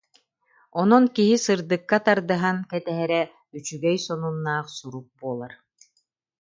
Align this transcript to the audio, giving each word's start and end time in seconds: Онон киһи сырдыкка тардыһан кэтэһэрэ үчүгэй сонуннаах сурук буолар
Онон 0.79 1.05
киһи 1.15 1.35
сырдыкка 1.45 1.97
тардыһан 2.05 2.57
кэтэһэрэ 2.71 3.21
үчүгэй 3.57 3.97
сонуннаах 4.05 4.67
сурук 4.77 5.07
буолар 5.19 5.53